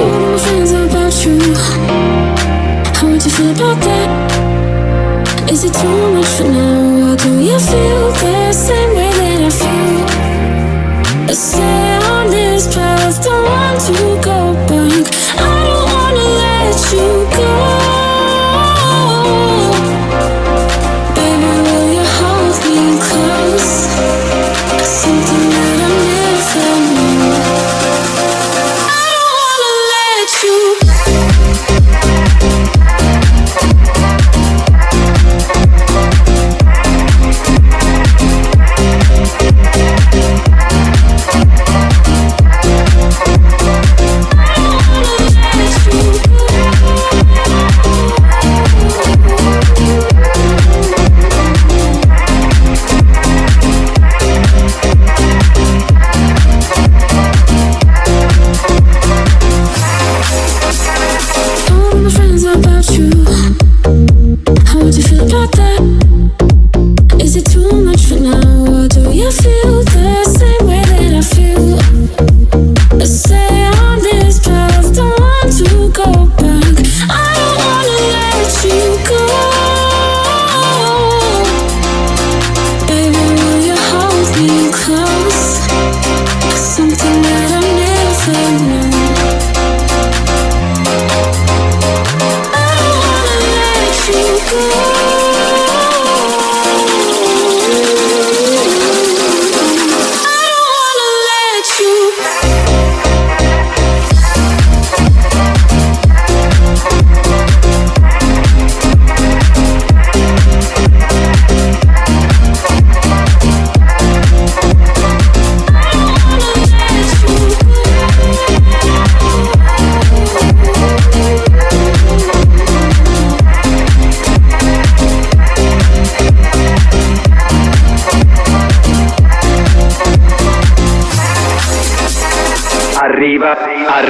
Is 5.47 5.63
it 5.63 5.73
too 5.73 6.15
much 6.15 6.25
for 6.25 6.49
now? 6.49 7.11
Or 7.11 7.15
do 7.15 7.39
you 7.39 7.57
feel 7.59 8.11
the 8.11 8.51
same 8.51 8.95
way 8.95 9.11
that 9.11 9.41
I 9.41 9.49
feel? 9.49 11.27
Let's 11.27 11.39
stay 11.39 11.94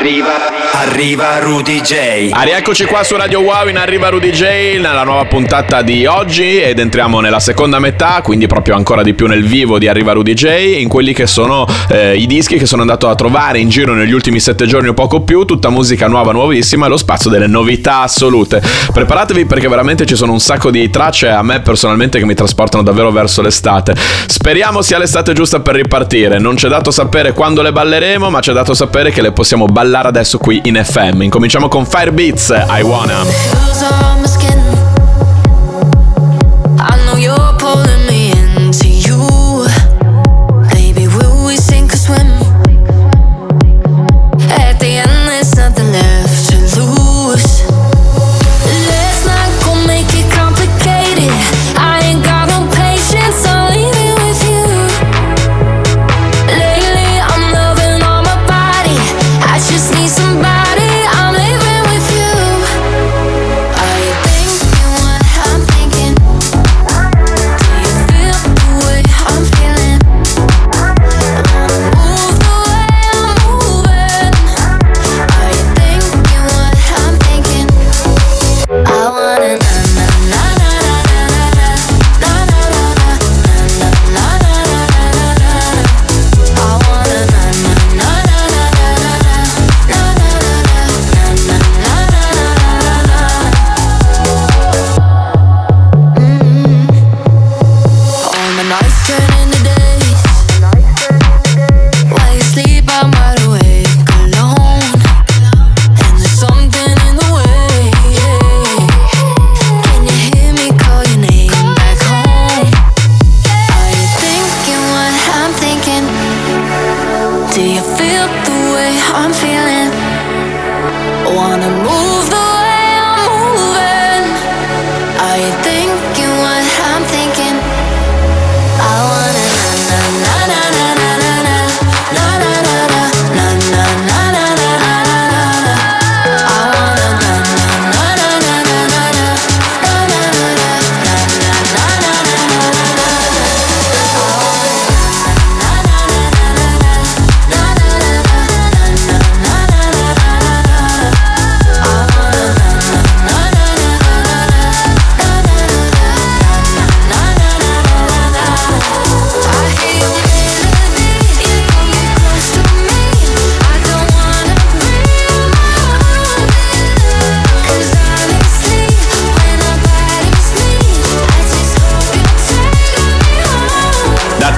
viva 0.05 0.54
arriva 0.95 1.39
Rudy 1.39 1.81
J. 1.81 2.29
Ah, 2.31 2.43
rieccoci 2.43 2.85
qua 2.85 3.03
su 3.03 3.17
Radio 3.17 3.41
Wow 3.41 3.67
in 3.67 3.75
Arriva 3.75 4.07
Rudy 4.07 4.29
J 4.29 4.77
nella 4.79 5.03
nuova 5.03 5.25
puntata 5.25 5.81
di 5.81 6.05
oggi 6.05 6.61
ed 6.61 6.79
entriamo 6.79 7.19
nella 7.19 7.41
seconda 7.41 7.79
metà, 7.79 8.21
quindi 8.23 8.47
proprio 8.47 8.75
ancora 8.75 9.03
di 9.03 9.13
più 9.13 9.27
nel 9.27 9.43
vivo 9.43 9.77
di 9.77 9.89
Arriva 9.89 10.13
Rudy 10.13 10.33
J, 10.33 10.77
in 10.79 10.87
quelli 10.87 11.11
che 11.11 11.27
sono 11.27 11.67
eh, 11.89 12.15
i 12.15 12.25
dischi 12.27 12.57
che 12.57 12.65
sono 12.65 12.79
andato 12.79 13.09
a 13.09 13.15
trovare 13.15 13.59
in 13.59 13.67
giro 13.67 13.93
negli 13.93 14.13
ultimi 14.13 14.39
sette 14.39 14.65
giorni 14.67 14.87
o 14.87 14.93
poco 14.93 15.19
più, 15.23 15.43
tutta 15.43 15.69
musica 15.69 16.07
nuova, 16.07 16.31
nuovissima 16.31 16.85
e 16.85 16.89
lo 16.89 16.95
spazio 16.95 17.29
delle 17.29 17.47
novità 17.47 18.03
assolute. 18.03 18.63
Preparatevi 18.93 19.45
perché 19.45 19.67
veramente 19.67 20.05
ci 20.05 20.15
sono 20.15 20.31
un 20.31 20.39
sacco 20.39 20.71
di 20.71 20.89
tracce 20.89 21.27
a 21.27 21.43
me 21.43 21.59
personalmente 21.59 22.19
che 22.19 22.25
mi 22.25 22.35
trasportano 22.35 22.83
davvero 22.83 23.11
verso 23.11 23.41
l'estate. 23.41 23.93
Speriamo 24.27 24.81
sia 24.81 24.97
l'estate 24.97 25.33
giusta 25.33 25.59
per 25.59 25.75
ripartire, 25.75 26.39
non 26.39 26.55
c'è 26.55 26.69
dato 26.69 26.89
sapere 26.89 27.33
quando 27.33 27.61
le 27.61 27.73
balleremo, 27.73 28.29
ma 28.29 28.39
c'è 28.39 28.53
dato 28.53 28.73
sapere 28.73 29.11
che 29.11 29.21
le 29.21 29.33
possiamo 29.33 29.65
ballare 29.65 30.07
adesso 30.07 30.37
qui 30.37 30.61
in 30.63 30.83
FM. 30.85 31.23
Incominciamo 31.23 31.67
con 31.67 31.85
Fire 31.85 32.11
Beats, 32.11 32.49
I 32.49 32.81
Wanna. 32.81 34.14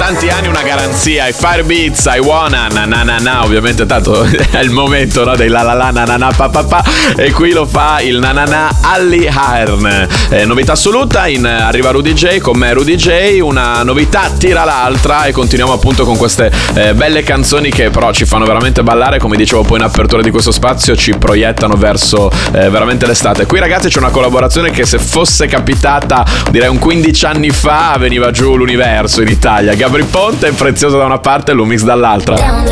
Dance. 0.07 0.16
Anni 0.29 0.47
una 0.47 0.63
garanzia, 0.63 1.27
i 1.27 1.33
Fire 1.33 1.63
Beats, 1.63 2.05
I 2.05 2.19
Wanna, 2.19 2.67
na 2.67 2.85
na 2.85 3.03
na 3.03 3.17
na, 3.19 3.43
ovviamente 3.43 3.85
tanto 3.85 4.23
è 4.51 4.59
il 4.59 4.71
momento 4.71 5.23
no, 5.23 5.35
dei 5.35 5.47
la 5.47 5.61
la 5.61 5.73
la 5.73 5.91
na 5.91 6.05
na 6.05 6.17
na 6.17 6.31
pa 6.35 6.49
pa 6.49 6.63
pa 6.63 6.83
e 7.15 7.31
qui 7.31 7.51
lo 7.51 7.65
fa 7.65 7.99
il 8.01 8.17
na 8.19 8.31
na 8.31 8.45
na 8.45 8.75
Ali 8.81 9.25
Hearn. 9.25 10.07
Eh, 10.29 10.45
novità 10.45 10.73
assoluta 10.73 11.27
in 11.27 11.45
Arriva 11.45 11.91
Rudy 11.91 12.13
J 12.13 12.39
con 12.39 12.57
me 12.57 12.73
Rudy 12.73 12.95
J, 12.95 13.39
una 13.41 13.83
novità 13.83 14.31
tira 14.37 14.63
l'altra 14.63 15.25
e 15.25 15.31
continuiamo 15.31 15.73
appunto 15.73 16.03
con 16.03 16.17
queste 16.17 16.51
eh, 16.73 16.93
belle 16.93 17.23
canzoni 17.23 17.69
che 17.69 17.89
però 17.89 18.11
ci 18.11 18.25
fanno 18.25 18.45
veramente 18.45 18.83
ballare, 18.83 19.19
come 19.19 19.37
dicevo 19.37 19.63
poi 19.63 19.77
in 19.77 19.83
apertura 19.83 20.21
di 20.21 20.31
questo 20.31 20.51
spazio 20.51 20.95
ci 20.95 21.13
proiettano 21.17 21.75
verso 21.75 22.31
eh, 22.53 22.69
veramente 22.69 23.05
l'estate. 23.05 23.45
Qui 23.45 23.59
ragazzi 23.59 23.89
c'è 23.89 23.99
una 23.99 24.09
collaborazione 24.09 24.71
che 24.71 24.85
se 24.85 24.99
fosse 24.99 25.45
capitata 25.47 26.25
direi 26.49 26.69
un 26.69 26.79
15 26.79 27.25
anni 27.25 27.49
fa 27.49 27.95
veniva 27.99 28.31
giù 28.31 28.55
l'universo 28.55 29.21
in 29.21 29.27
Italia. 29.27 29.73
Gabri 29.75 30.05
Ponte, 30.17 30.51
prezioso 30.51 30.97
da 30.97 31.05
una 31.05 31.19
parte 31.19 31.51
e 31.51 31.53
Lumix 31.53 31.83
dall'altra. 31.83 32.33
Down 32.33 32.65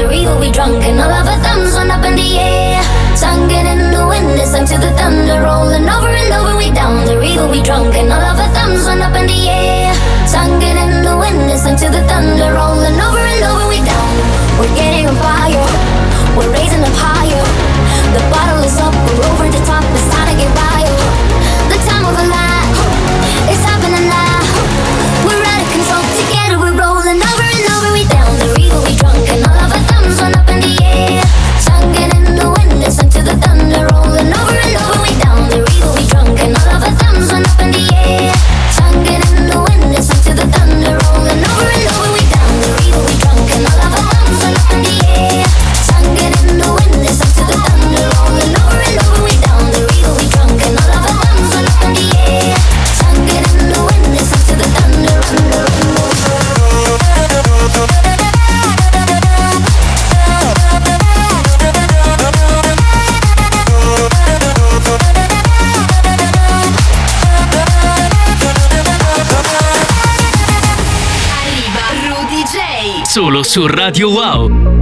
solo 73.25 73.41
su 73.41 73.67
Radio 73.67 74.11
Wow. 74.11 74.74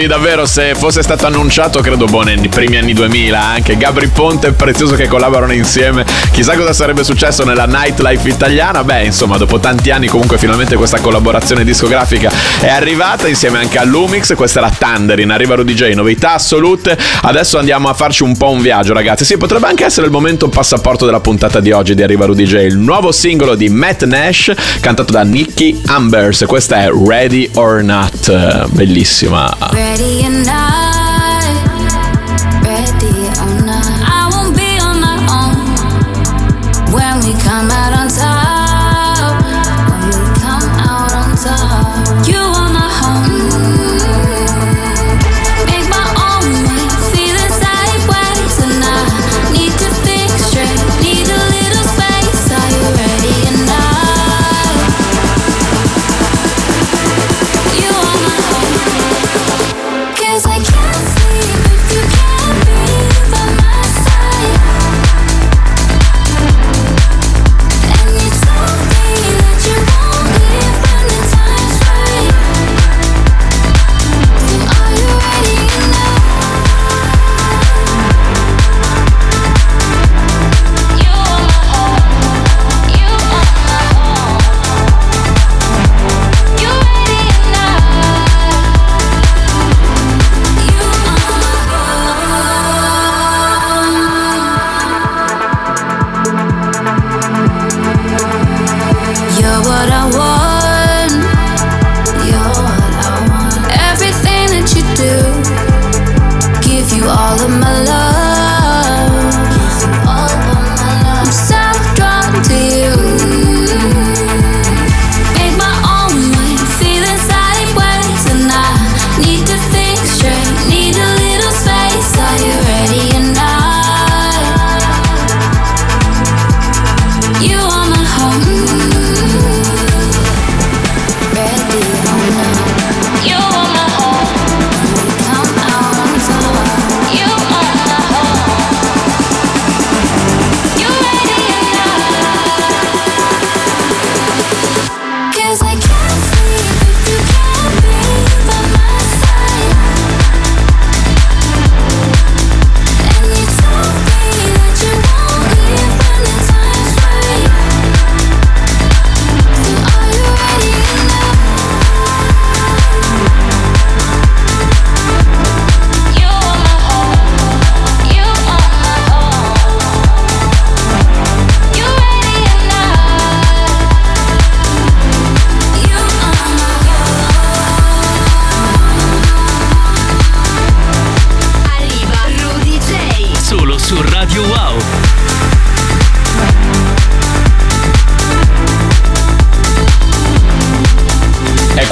Sì, 0.00 0.06
davvero, 0.06 0.46
se 0.46 0.74
fosse 0.74 1.02
stato 1.02 1.26
annunciato, 1.26 1.82
credo, 1.82 2.06
buono 2.06 2.32
nei 2.32 2.48
primi 2.48 2.78
anni 2.78 2.94
2000, 2.94 3.38
anche 3.38 3.76
Gabri 3.76 4.08
Ponte 4.08 4.46
e 4.46 4.52
Prezioso 4.52 4.94
che 4.94 5.06
collaborano 5.06 5.52
insieme, 5.52 6.06
chissà 6.32 6.56
cosa 6.56 6.72
sarebbe 6.72 7.04
successo 7.04 7.44
nella 7.44 7.66
nightlife 7.66 8.26
italiana. 8.26 8.82
Beh, 8.82 9.04
insomma, 9.04 9.36
dopo 9.36 9.60
tanti 9.60 9.90
anni 9.90 10.06
comunque 10.06 10.38
finalmente 10.38 10.76
questa 10.76 11.00
collaborazione 11.00 11.64
discografica 11.64 12.32
è 12.60 12.68
arrivata 12.68 13.28
insieme 13.28 13.58
anche 13.58 13.76
a 13.76 13.84
Lumix, 13.84 14.34
questa 14.34 14.60
era 14.60 14.70
Thunderin, 14.70 15.28
arriva 15.28 15.54
Rudy 15.54 15.74
J, 15.74 15.92
novità 15.92 16.32
assolute. 16.32 16.96
Adesso 17.20 17.58
andiamo 17.58 17.90
a 17.90 17.92
farci 17.92 18.22
un 18.22 18.34
po' 18.38 18.52
un 18.52 18.62
viaggio, 18.62 18.94
ragazzi. 18.94 19.26
Sì, 19.26 19.36
potrebbe 19.36 19.66
anche 19.66 19.84
essere 19.84 20.06
il 20.06 20.12
momento 20.12 20.48
passaporto 20.48 21.04
della 21.04 21.20
puntata 21.20 21.60
di 21.60 21.72
oggi 21.72 21.94
di 21.94 22.02
Arriva 22.02 22.24
Rudy 22.24 22.44
J, 22.44 22.54
il 22.54 22.78
nuovo 22.78 23.12
singolo 23.12 23.54
di 23.54 23.68
Matt 23.68 24.04
Nash 24.04 24.50
cantato 24.80 25.12
da 25.12 25.24
Nicky 25.24 25.78
Ambers. 25.88 26.44
Questa 26.46 26.84
è 26.84 26.88
Ready 26.90 27.50
or 27.56 27.82
Not, 27.82 28.66
bellissima. 28.68 29.89
already 29.90 30.24
enough. 30.24 30.89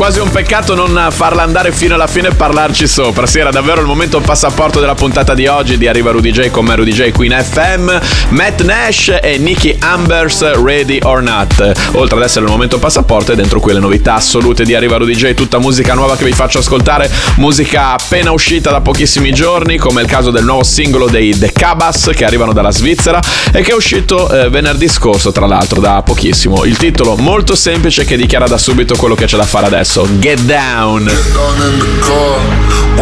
Quasi 0.09 0.21
un 0.23 0.31
peccato 0.31 0.75
non 0.75 1.09
farla 1.11 1.43
andare 1.43 1.71
fino 1.71 1.93
alla 1.93 2.07
fine 2.07 2.29
e 2.29 2.35
parlarci 2.35 2.87
sopra. 2.87 3.27
Sì, 3.27 3.41
era 3.41 3.51
davvero 3.51 3.83
il 3.83 3.87
momento 3.87 4.21
passaporto 4.21 4.81
della 4.81 4.95
puntata 4.95 5.35
di 5.35 5.47
oggi 5.47 5.77
di 5.77 5.87
Arriva 5.87 6.13
Rudy 6.13 6.31
J 6.31 6.49
con 6.49 6.65
me 6.65 6.77
Rudy 6.77 6.93
J 6.93 7.11
qui 7.11 7.27
in 7.27 7.39
FM. 7.39 7.95
Matt 8.31 8.63
Nash 8.63 9.19
e 9.21 9.37
Nicky 9.37 9.77
Ambers 9.79 10.63
Ready 10.63 11.01
or 11.03 11.21
Not. 11.21 11.91
Oltre 11.93 12.17
ad 12.17 12.25
essere 12.25 12.47
il 12.47 12.51
momento 12.51 12.79
passaporto, 12.79 13.33
è 13.33 13.35
dentro 13.35 13.61
qui 13.61 13.75
le 13.75 13.81
novità 13.81 14.15
assolute 14.15 14.65
di 14.65 14.75
Arriva 14.75 14.97
Rudy 14.97 15.15
J, 15.15 15.35
tutta 15.35 15.59
musica 15.59 15.93
nuova 15.93 16.17
che 16.17 16.25
vi 16.25 16.33
faccio 16.33 16.61
ascoltare, 16.61 17.11
musica 17.37 17.93
appena 17.93 18.31
uscita 18.31 18.71
da 18.71 18.81
pochissimi 18.81 19.31
giorni, 19.35 19.77
come 19.77 20.01
il 20.01 20.09
caso 20.09 20.31
del 20.31 20.45
nuovo 20.45 20.65
singolo 20.65 21.07
dei 21.07 21.37
The 21.37 21.53
Cabas 21.53 22.13
che 22.15 22.25
arrivano 22.25 22.55
dalla 22.55 22.73
Svizzera 22.73 23.21
e 23.53 23.61
che 23.61 23.73
è 23.73 23.75
uscito 23.75 24.31
eh, 24.31 24.49
venerdì 24.49 24.89
scorso, 24.89 25.33
tra 25.33 25.45
l'altro, 25.45 25.81
da 25.81 26.01
pochissimo. 26.03 26.65
Il 26.65 26.79
titolo 26.79 27.15
molto 27.17 27.55
semplice 27.55 28.07
che 28.07 28.17
dichiara 28.17 28.47
da 28.47 28.57
subito 28.57 28.97
quello 28.97 29.15
che 29.15 29.27
c'è 29.27 29.37
da 29.37 29.45
fare 29.45 29.67
adesso. 29.67 29.98
Get 29.99 30.39
down. 30.47 31.07
Get 31.07 31.35
down 31.35 31.57
in 31.59 31.79
the 31.81 31.91
car, 32.07 32.39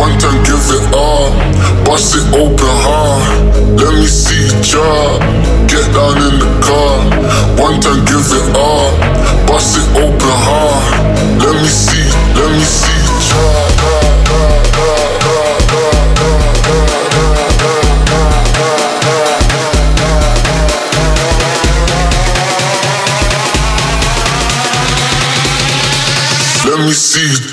one 0.00 0.18
time 0.18 0.42
give 0.44 0.64
it 0.72 0.94
all, 0.96 1.28
bust 1.84 2.16
it 2.16 2.24
open 2.32 2.56
hard, 2.56 3.78
let 3.78 3.92
me 3.92 4.06
see 4.06 4.48
drop. 4.64 5.20
Get 5.68 5.84
down 5.92 6.16
in 6.16 6.40
the 6.40 6.48
car, 6.64 7.04
one 7.62 7.82
time 7.82 8.02
give 8.06 8.24
it 8.32 8.56
all, 8.56 8.96
bust 9.46 9.76
it 9.76 9.86
open 10.00 10.36
hard, 10.48 11.16
let 11.38 11.60
me 11.60 11.68
see, 11.68 12.08
let 12.34 12.50
me 12.56 12.64
see 12.64 13.28
drop. 13.28 13.65
Let 26.96 27.45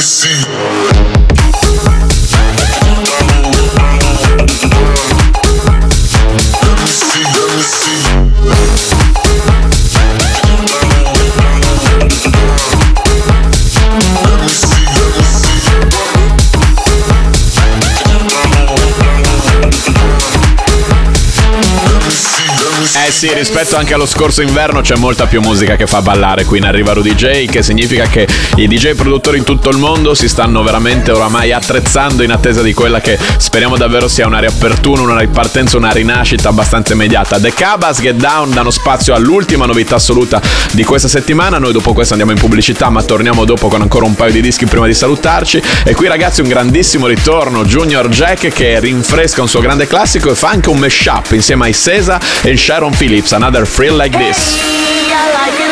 você. 0.00 0.77
Sì, 23.18 23.34
rispetto 23.34 23.74
anche 23.74 23.94
allo 23.94 24.06
scorso 24.06 24.42
inverno 24.42 24.80
c'è 24.80 24.94
molta 24.94 25.26
più 25.26 25.40
musica 25.40 25.74
che 25.74 25.88
fa 25.88 26.00
ballare 26.00 26.44
qui 26.44 26.58
in 26.58 26.64
Arriva 26.64 26.92
Rudy 26.92 27.16
J, 27.16 27.46
che 27.46 27.64
significa 27.64 28.04
che 28.04 28.28
i 28.54 28.68
DJ 28.68 28.94
produttori 28.94 29.38
in 29.38 29.42
tutto 29.42 29.70
il 29.70 29.76
mondo 29.76 30.14
si 30.14 30.28
stanno 30.28 30.62
veramente 30.62 31.10
oramai 31.10 31.50
attrezzando 31.50 32.22
in 32.22 32.30
attesa 32.30 32.62
di 32.62 32.72
quella 32.72 33.00
che 33.00 33.18
speriamo 33.38 33.76
davvero 33.76 34.06
sia 34.06 34.28
una 34.28 34.38
riapertura, 34.38 35.02
una 35.02 35.18
ripartenza, 35.18 35.76
una 35.76 35.90
rinascita 35.90 36.50
abbastanza 36.50 36.92
immediata. 36.92 37.40
The 37.40 37.52
Cabas 37.52 38.00
Get 38.00 38.14
Down 38.14 38.52
danno 38.52 38.70
spazio 38.70 39.14
all'ultima 39.14 39.66
novità 39.66 39.96
assoluta 39.96 40.40
di 40.70 40.84
questa 40.84 41.08
settimana. 41.08 41.58
Noi 41.58 41.72
dopo 41.72 41.92
questo 41.94 42.12
andiamo 42.12 42.32
in 42.32 42.38
pubblicità, 42.38 42.88
ma 42.88 43.02
torniamo 43.02 43.44
dopo 43.44 43.66
con 43.66 43.80
ancora 43.80 44.04
un 44.04 44.14
paio 44.14 44.30
di 44.30 44.40
dischi 44.40 44.66
prima 44.66 44.86
di 44.86 44.94
salutarci. 44.94 45.60
E 45.82 45.92
qui 45.96 46.06
ragazzi 46.06 46.40
un 46.40 46.46
grandissimo 46.46 47.08
ritorno, 47.08 47.64
Junior 47.64 48.08
Jack 48.10 48.52
che 48.52 48.78
rinfresca 48.78 49.42
un 49.42 49.48
suo 49.48 49.58
grande 49.58 49.88
classico 49.88 50.30
e 50.30 50.36
fa 50.36 50.50
anche 50.50 50.68
un 50.68 50.78
mashup 50.78 51.32
insieme 51.32 51.68
a 51.68 51.72
Sesa 51.72 52.20
e 52.42 52.56
Sharon 52.56 52.92
Phillips, 52.92 53.06
Leaves 53.08 53.32
another 53.32 53.64
Thrill 53.64 53.96
Like 53.96 54.12
This. 54.12 54.60
I 54.60 55.67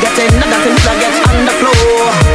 me 0.00 0.08
know. 0.08 0.14
Getting 0.16 0.40
nothing 0.40 0.76
till 0.76 0.90
I 0.90 1.00
get 1.00 1.28
on 1.28 1.44
the 1.44 1.52
floor. 1.52 2.29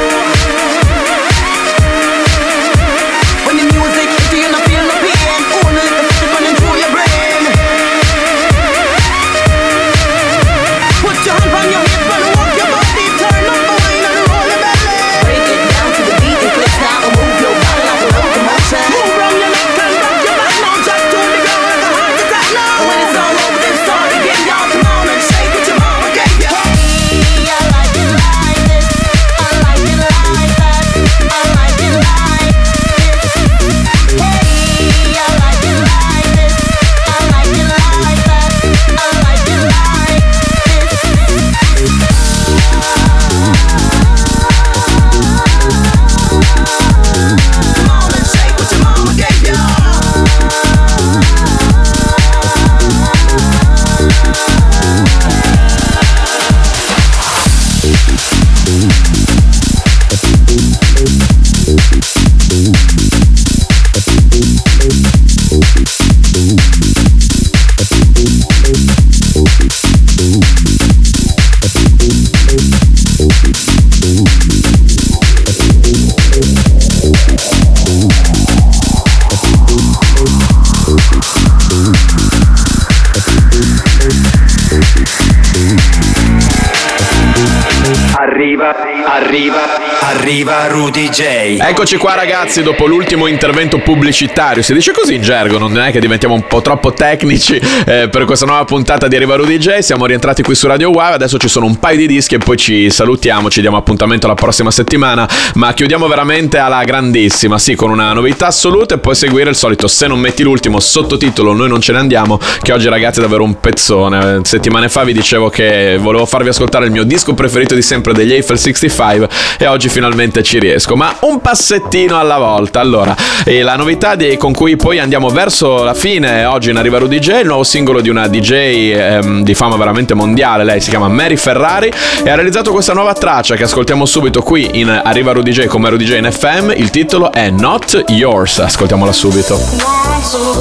Arriva, 88.46 88.76
arriva, 89.08 89.62
arriva 90.02 90.68
Rudy 90.68 91.10
J. 91.10 91.58
Eccoci 91.60 91.98
qua 91.98 92.14
ragazzi, 92.14 92.62
dopo 92.62 92.86
l'ultimo 92.86 93.26
intervento 93.26 93.80
pubblicitario, 93.80 94.62
si 94.62 94.72
dice 94.72 94.92
così 94.92 95.16
in 95.16 95.24
gergo, 95.24 95.58
non 95.58 95.80
è 95.80 95.92
che 95.92 96.00
diventiamo 96.00 96.36
un 96.36 96.46
po' 96.46 96.62
troppo 96.62 96.94
tecnici 96.94 97.60
eh, 97.88 98.08
per 98.08 98.26
questa 98.26 98.46
nuova 98.46 98.64
puntata 98.64 99.08
di 99.08 99.16
Arriva 99.16 99.36
Rudy 99.36 99.58
J, 99.58 99.80
siamo 99.80 100.06
rientrati 100.06 100.44
qui 100.44 100.54
su 100.54 100.68
Radio 100.68 100.92
Wow, 100.92 101.14
adesso 101.14 101.40
ci 101.40 101.48
sono 101.48 101.66
un 101.66 101.80
paio 101.80 101.98
di 101.98 102.06
dischi 102.06 102.36
e 102.36 102.38
poi 102.38 102.56
ci 102.56 102.88
salutiamo, 102.92 103.50
ci 103.50 103.62
diamo 103.62 103.78
appuntamento 103.78 104.28
la 104.28 104.36
prossima 104.36 104.70
settimana, 104.70 105.28
ma 105.56 105.74
chiudiamo 105.74 106.08
veramente 106.08 106.60
alla 106.60 106.84
grandissima, 106.84 107.58
sì, 107.58 107.74
con 107.74 107.90
una 107.90 108.14
novità 108.14 108.46
assoluta 108.46 108.94
e 108.94 109.00
poi 109.00 109.16
seguire 109.16 109.50
il 109.50 109.56
solito 109.56 109.88
Se 109.88 110.06
non 110.06 110.20
metti 110.20 110.44
l'ultimo 110.44 110.80
sottotitolo 110.80 111.54
Noi 111.54 111.68
non 111.68 111.82
ce 111.82 111.94
ne 111.94 111.98
andiamo, 111.98 112.40
che 112.62 112.72
oggi 112.72 112.90
ragazzi 112.90 113.18
è 113.18 113.22
davvero 113.24 113.44
un 113.44 113.60
pezzone, 113.60 114.42
settimane 114.44 114.88
fa 114.88 115.04
vi 115.04 115.14
dicevo 115.14 115.50
che 115.50 115.98
volevo 116.00 116.28
farvi 116.28 116.50
ascoltare 116.50 116.86
il 116.86 116.92
mio 116.92 117.06
disco 117.06 117.34
preferito 117.34 117.74
di 117.74 117.82
sempre 117.82 118.14
degli 118.14 118.34
Eiffel 118.36 118.58
65 118.60 119.30
e 119.58 119.68
oggi 119.68 119.90
finalmente 119.90 120.44
ci 120.44 120.60
riesco, 120.60 120.96
ma 120.96 121.16
un 121.22 121.40
passettino 121.42 122.20
alla 122.20 122.38
volta. 122.38 122.80
Allora, 122.80 123.16
la 123.46 123.76
novità 123.76 124.16
di- 124.16 124.38
con 124.38 124.54
cui 124.54 124.76
poi 124.76 125.00
andiamo 125.00 125.30
verso 125.30 125.84
la 125.84 125.94
fine, 125.94 126.46
oggi 126.46 126.70
in 126.70 126.78
Arriva 126.78 126.98
Rudy 126.98 127.20
J, 127.20 127.40
il 127.42 127.48
nuovo 127.48 127.64
singolo 127.64 128.02
di 128.02 128.10
una 128.10 128.28
DJ 128.28 128.52
ehm, 128.52 129.44
di 129.44 129.54
fama 129.54 129.76
veramente 129.78 130.14
mondiale, 130.14 130.64
lei 130.64 130.82
si 130.82 130.90
chiama 130.90 131.08
Mary 131.08 131.36
Ferrari 131.38 131.92
e 132.24 132.30
ha 132.30 132.36
realizzato 132.36 132.72
questa 132.72 132.94
nuova 132.94 133.14
traccia 133.14 133.56
che 133.56 133.64
ascoltiamo 133.64 134.06
subito 134.06 134.42
qui 134.42 134.80
in 134.80 134.90
Arriva 135.04 135.32
Rudy 135.32 135.52
J 135.52 135.66
come 135.66 135.90
Rudy 135.90 136.06
J 136.06 136.18
in 136.18 136.30
FM, 136.32 136.72
il 136.76 136.90
titolo 136.90 137.32
è 137.32 137.50
Not 137.50 138.04
Yours, 138.08 138.60
ascoltiamola 138.60 139.12
subito. 139.12 139.56
One, 139.56 140.22
two, 140.30 140.60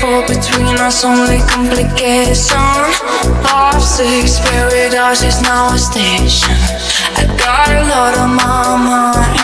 four, 0.00 0.22
between 0.26 0.76
us 0.78 1.04
only 1.04 1.38
complication. 1.48 2.58
Five, 3.44 3.82
six, 3.82 4.40
paradise 4.40 5.22
is 5.22 5.40
now 5.42 5.72
a 5.72 5.78
station. 5.78 6.56
I 7.16 7.24
got 7.38 7.68
a 7.70 7.82
lot 7.88 8.14
on 8.18 8.30
my 8.36 8.76
mind. 8.76 9.36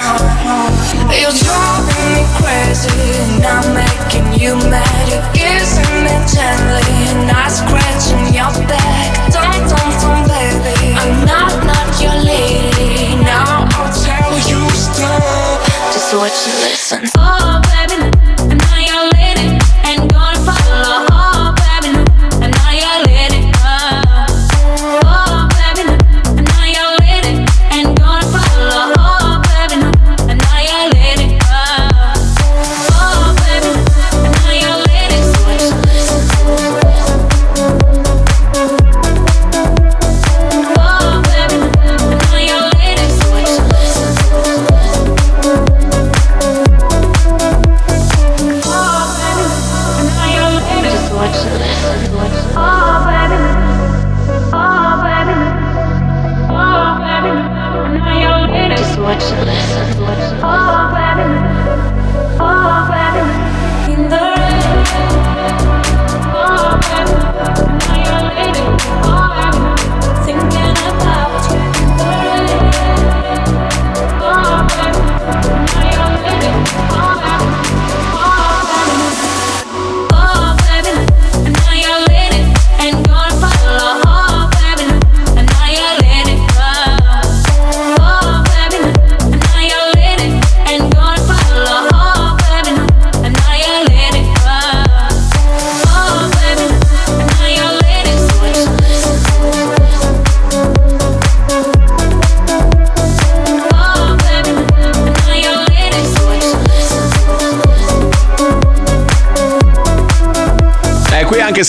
You're 1.13 1.33
driving 1.33 2.09
me 2.17 2.25
crazy, 2.41 2.91
And 3.37 3.45
I'm 3.45 3.67
making 3.77 4.41
you 4.41 4.57
mad. 4.71 5.03
You're 5.09 5.25
kissing 5.37 5.93
me 6.05 6.17
gently, 6.27 7.29
not 7.29 7.51
scratching 7.53 8.33
your 8.35 8.53
back. 8.69 9.09
Don't, 9.31 9.63
don't, 9.69 9.95
don't, 10.01 10.25
baby. 10.29 10.97
I'm 10.97 11.25
not, 11.25 11.53
not 11.65 11.89
your 12.01 12.17
lady. 12.25 13.17
Now 13.23 13.69
I'll 13.77 13.93
tell 13.93 14.33
you 14.49 14.61
stop. 14.73 15.61
Just 15.93 16.15
watch 16.17 16.41
and 16.49 16.59
listen. 16.65 17.03
Oh, 17.17 17.61
baby, 17.71 17.92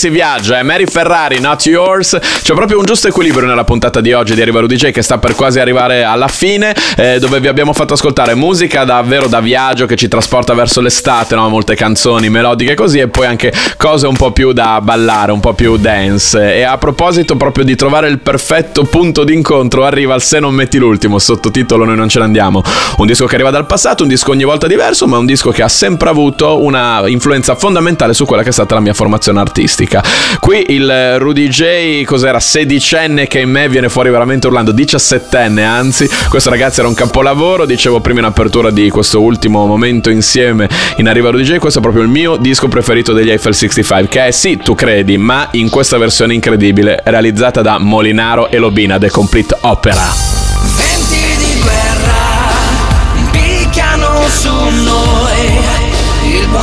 si 0.04 0.10
viaggia, 0.10 0.58
è 0.58 0.62
Mary 0.62 0.84
Ferrari, 0.84 1.40
Not 1.40 1.64
Yours. 1.64 2.18
C'è 2.42 2.52
proprio 2.52 2.78
un 2.78 2.84
giusto 2.84 3.08
equilibrio 3.08 3.46
nella 3.46 3.64
puntata 3.64 4.02
di 4.02 4.12
oggi 4.12 4.34
di 4.34 4.42
Arriva 4.42 4.60
Rudy 4.60 4.76
J 4.76 4.90
che 4.90 5.00
sta 5.00 5.16
per 5.16 5.34
quasi 5.34 5.60
arrivare 5.60 6.04
alla 6.04 6.28
fine, 6.28 6.74
eh, 6.96 7.18
dove 7.18 7.40
vi 7.40 7.48
abbiamo 7.48 7.72
fatto 7.72 7.94
ascoltare 7.94 8.34
musica 8.34 8.84
davvero 8.84 9.28
da 9.28 9.40
viaggio 9.40 9.86
che 9.86 9.96
ci 9.96 10.06
trasporta 10.06 10.52
verso 10.52 10.82
l'estate, 10.82 11.34
no? 11.34 11.48
molte 11.48 11.74
canzoni 11.74 12.28
melodiche 12.28 12.74
così 12.74 12.98
e 12.98 13.08
poi 13.08 13.24
anche 13.24 13.50
cose 13.78 14.06
un 14.06 14.14
po' 14.14 14.30
più 14.30 14.52
da 14.52 14.78
ballare, 14.82 15.32
un 15.32 15.40
po' 15.40 15.54
più 15.54 15.78
dance. 15.78 16.54
E 16.54 16.64
a 16.64 16.76
proposito 16.76 17.36
proprio 17.36 17.64
di 17.64 17.74
trovare 17.74 18.08
il 18.08 18.18
perfetto 18.18 18.84
punto 18.84 19.24
d'incontro, 19.24 19.86
arriva 19.86 20.12
al 20.12 20.20
Se 20.20 20.38
non 20.38 20.52
metti 20.52 20.76
l'ultimo, 20.76 21.18
sottotitolo 21.18 21.86
Noi 21.86 21.96
non 21.96 22.10
ce 22.10 22.18
ne 22.18 22.26
andiamo. 22.26 22.62
Un 22.98 23.06
disco 23.06 23.24
che 23.24 23.36
arriva 23.36 23.50
dal 23.50 23.64
passato, 23.64 24.02
un 24.02 24.10
disco 24.10 24.32
ogni 24.32 24.44
volta 24.44 24.66
diverso, 24.66 25.06
ma 25.06 25.16
un 25.16 25.24
disco 25.24 25.50
che 25.50 25.62
ha 25.62 25.68
sempre 25.68 26.10
avuto 26.10 26.62
una 26.62 27.04
influenza 27.06 27.54
fondamentale 27.54 28.12
su 28.12 28.26
quella 28.26 28.42
che 28.42 28.50
è 28.50 28.52
stata 28.52 28.74
la 28.74 28.80
mia 28.80 28.92
formazione 28.92 29.40
artistica 29.40 29.92
artistica. 29.94 30.02
Qui 30.40 30.64
il 30.68 31.18
Rudy 31.18 31.48
J, 31.48 32.04
cos'era, 32.04 32.40
sedicenne 32.40 33.26
che 33.26 33.40
in 33.40 33.50
me 33.50 33.68
viene 33.68 33.88
fuori 33.88 34.10
veramente 34.10 34.46
urlando, 34.46 34.72
diciassettenne 34.72 35.64
anzi, 35.64 36.08
questo 36.28 36.50
ragazzi 36.50 36.80
era 36.80 36.88
un 36.88 36.94
capolavoro, 36.94 37.64
dicevo 37.64 38.00
prima 38.00 38.20
in 38.20 38.26
apertura 38.26 38.70
di 38.70 38.90
questo 38.90 39.20
ultimo 39.20 39.66
momento 39.66 40.10
insieme 40.10 40.68
in 40.96 41.08
Arriva 41.08 41.30
Rudy 41.30 41.44
J, 41.44 41.56
questo 41.58 41.78
è 41.78 41.82
proprio 41.82 42.02
il 42.02 42.10
mio 42.10 42.36
disco 42.36 42.68
preferito 42.68 43.12
degli 43.12 43.30
Eiffel 43.30 43.54
65, 43.54 44.08
che 44.08 44.26
è 44.26 44.30
sì, 44.30 44.56
tu 44.56 44.74
credi, 44.74 45.16
ma 45.16 45.48
in 45.52 45.70
questa 45.70 45.98
versione 45.98 46.34
incredibile, 46.34 47.00
realizzata 47.04 47.62
da 47.62 47.78
Molinaro 47.78 48.48
e 48.48 48.58
Lobina, 48.58 48.98
The 48.98 49.10
Complete 49.10 49.56
Opera. 49.60 50.43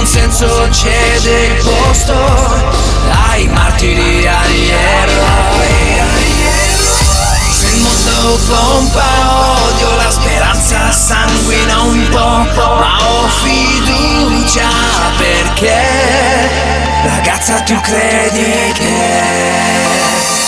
Buon 0.02 0.08
senso 0.08 0.72
cede 0.72 1.46
il 1.46 1.64
posto 1.64 2.14
ai 3.30 3.48
martiri, 3.50 4.28
agli. 4.28 4.72
Se 7.52 7.68
il 7.68 7.82
mondo 7.82 8.40
pompa 8.48 9.04
odio, 9.68 9.96
la 9.98 10.10
speranza 10.10 10.92
sanguina 10.92 11.82
un 11.82 12.08
po', 12.10 12.20
ma 12.20 12.98
ho 13.00 13.28
fiducia 13.28 14.70
perché 15.18 15.80
ragazza 17.04 17.62
tu 17.62 17.80
credi 17.82 18.72
che 18.74 20.41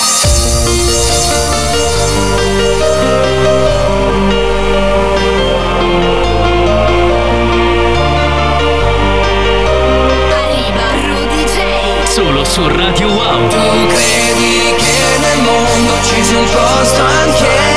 Solo 12.13 12.45
su 12.45 12.67
Radio 12.67 13.07
Wow. 13.07 13.49
Tu 13.49 13.87
credi 13.87 14.75
che 14.77 15.17
nel 15.17 15.41
mondo 15.41 15.93
ci 16.03 16.23
sia 16.23 16.37
un 16.37 16.45
posto 16.45 17.01
anche 17.01 17.72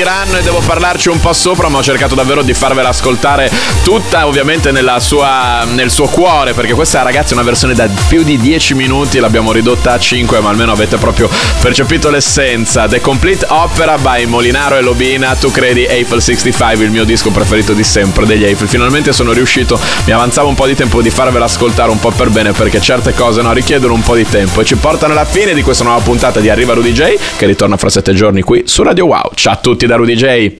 tiranno 0.00 0.38
e 0.38 0.42
devo 0.42 0.60
parlarci 0.60 1.10
un 1.10 1.20
po' 1.20 1.34
sopra, 1.34 1.68
ma 1.68 1.76
ho 1.76 1.82
cercato 1.82 2.14
davvero 2.14 2.40
di 2.40 2.54
farvela 2.54 2.88
ascoltare 2.88 3.50
tutta, 3.84 4.26
ovviamente 4.26 4.72
sua, 4.98 5.66
nel 5.74 5.90
suo 5.90 6.06
cuore, 6.06 6.54
perché 6.54 6.72
questa 6.72 7.02
ragazzi 7.02 7.32
è 7.32 7.36
una 7.36 7.44
versione 7.44 7.74
da 7.74 7.86
più 8.08 8.22
di 8.22 8.38
10 8.38 8.72
minuti, 8.72 9.18
l'abbiamo 9.18 9.52
ridotta 9.52 9.92
a 9.92 9.98
5, 9.98 10.40
ma 10.40 10.48
almeno 10.48 10.72
avete 10.72 10.96
proprio 10.96 11.28
percepito 11.60 12.08
l'essenza. 12.08 12.88
The 12.88 13.02
Complete 13.02 13.44
Opera 13.50 13.98
by 13.98 14.24
Molinaro 14.24 14.76
e 14.76 14.80
Lobina, 14.80 15.34
tu 15.34 15.50
credi 15.50 15.84
Eiffel 15.84 16.22
65, 16.22 16.82
il 16.82 16.90
mio 16.90 17.04
disco 17.04 17.30
preferito 17.30 17.74
di 17.74 17.84
sempre 17.84 18.24
degli 18.24 18.44
Eiffel. 18.44 18.68
Finalmente 18.68 19.12
sono 19.12 19.32
riuscito, 19.32 19.78
mi 20.06 20.12
avanzava 20.12 20.48
un 20.48 20.54
po' 20.54 20.66
di 20.66 20.74
tempo 20.74 21.02
di 21.02 21.10
farvela 21.10 21.44
ascoltare 21.44 21.90
un 21.90 22.00
po' 22.00 22.10
per 22.10 22.30
bene, 22.30 22.52
perché 22.52 22.80
certe 22.80 23.12
cose 23.12 23.42
no, 23.42 23.52
richiedono 23.52 23.92
un 23.92 24.02
po' 24.02 24.14
di 24.14 24.26
tempo 24.26 24.62
e 24.62 24.64
ci 24.64 24.76
portano 24.76 25.12
alla 25.12 25.26
fine 25.26 25.52
di 25.52 25.62
questa 25.62 25.84
nuova 25.84 26.00
puntata 26.00 26.40
di 26.40 26.48
Arriva 26.48 26.72
Rudy 26.72 26.92
J, 26.92 27.18
che 27.36 27.44
ritorna 27.44 27.76
fra 27.76 27.90
7 27.90 28.14
giorni 28.14 28.40
qui 28.40 28.62
su 28.64 28.82
Radio 28.82 29.04
Wow. 29.04 29.32
Ciao 29.34 29.52
a 29.52 29.56
tutti 29.56 29.88
da 29.90 29.96
Rudy 29.96 30.14
J. 30.14 30.48